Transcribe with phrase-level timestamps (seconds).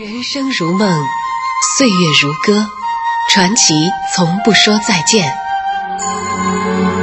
[0.00, 0.88] 人生如梦，
[1.76, 2.66] 岁月如歌，
[3.30, 3.74] 传奇
[4.14, 5.30] 从不说再见。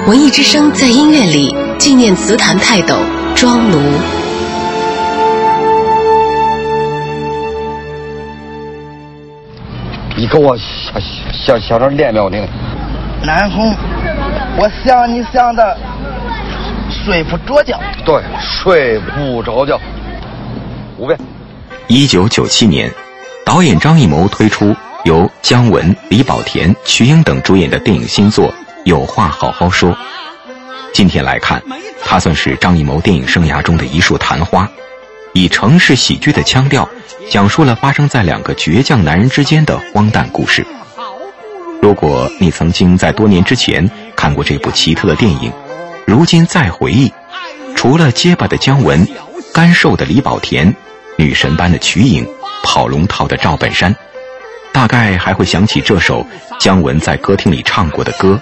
[0.07, 2.95] 文艺之声在音乐里纪念词坛泰斗
[3.35, 3.77] 庄奴。
[10.15, 10.99] 你给我想
[11.31, 12.43] 想想点练苗听。
[13.21, 13.75] 南红，
[14.57, 15.77] 我想你想的
[16.89, 17.79] 睡不着觉。
[18.03, 19.79] 对，睡不着觉。
[20.97, 21.19] 五遍。
[21.89, 22.91] 一九九七年，
[23.45, 28.49] 导演张艺谋推出由姜文、李保田、瞿颖等主演的电影新作
[28.83, 29.91] 《有话好好说》。
[30.93, 31.63] 今天来看，
[32.03, 34.69] 它算是张艺谋电影生涯中的一束昙花，
[35.31, 36.87] 以城市喜剧的腔调，
[37.31, 40.67] 讲述了发生在两个倔强男人之间的荒诞故事。
[41.81, 45.49] 如果你曾经在多年之前看过这部奇特的电影，
[46.05, 47.13] 如今再回忆，
[47.77, 49.07] 除了结巴的姜文、
[49.53, 50.75] 干瘦的李保田。
[51.17, 52.25] 女神般的瞿颖，
[52.63, 53.93] 跑龙套的赵本山，
[54.71, 56.23] 大概还会想起这首
[56.59, 58.39] 姜文在歌厅里唱过的歌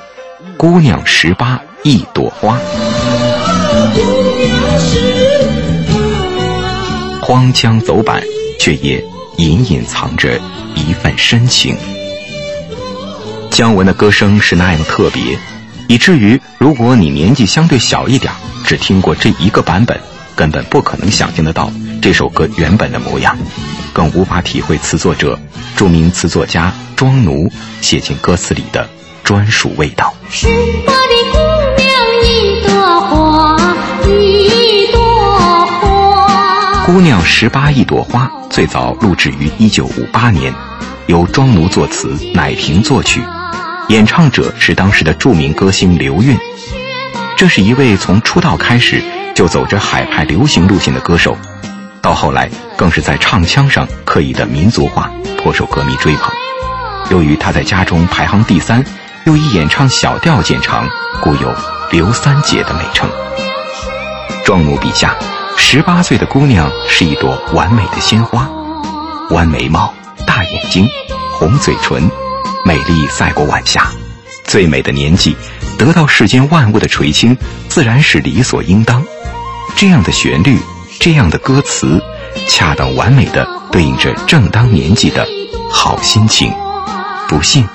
[0.57, 2.59] 《姑娘十八一朵花》。
[7.21, 8.21] 荒腔走板，
[8.59, 9.01] 却也
[9.37, 10.37] 隐隐藏着
[10.75, 11.77] 一份深情。
[13.49, 15.39] 姜文的歌声是那样特别，
[15.87, 18.33] 以至于如果你年纪相对小一点，
[18.65, 19.97] 只听过这一个版本。
[20.35, 21.71] 根本不可能想象得到
[22.05, 23.35] 这首歌原本的模样，
[23.91, 25.39] 更无法体会词作者、
[25.75, 28.87] 著名词作家庄奴写进歌词里的
[29.23, 30.13] 专属味道。
[30.29, 30.45] 十
[30.85, 31.39] 八的姑
[31.81, 31.89] 娘
[32.23, 33.57] 一朵花，
[34.07, 35.01] 一朵
[35.81, 36.85] 花。
[36.85, 40.53] 姑娘十八一朵花最早录制于一九五八年，
[41.07, 43.23] 由庄奴作词，乃平作曲，
[43.87, 46.37] 演唱者是当时的著名歌星刘韵。
[47.35, 49.01] 这是一位从出道开始。
[49.35, 51.37] 就走着海派流行路线的歌手，
[52.05, 56.31] 到后来更是在唱腔上刻意的民族化，颇受歌迷追捧。
[57.09, 58.85] 由于他在家中排行第三，
[59.25, 60.87] 又以演唱小调见长，
[61.19, 61.51] 故有
[61.89, 63.09] “刘三姐”的美称。
[64.45, 65.15] 庄奴笔下，
[65.57, 68.47] 十八岁的姑娘是一朵完美的鲜花，
[69.31, 69.91] 弯眉毛、
[70.27, 70.87] 大眼睛、
[71.39, 72.07] 红嘴唇，
[72.65, 73.89] 美丽赛过晚霞。
[74.43, 75.35] 最美的年纪，
[75.75, 77.35] 得到世间万物的垂青，
[77.67, 79.03] 自然是理所应当。
[79.75, 80.59] 这样的旋律，
[80.99, 82.01] 这样的歌词，
[82.47, 85.27] 恰当完美的对应着正当年纪的
[85.71, 86.51] 好心情。
[87.27, 87.67] 不信，